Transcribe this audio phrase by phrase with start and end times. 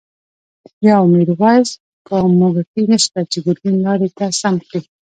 [0.87, 1.69] يو” ميرويس”
[2.05, 4.81] په موږکی نشته، چی ګر ګين لاری ته سم کړی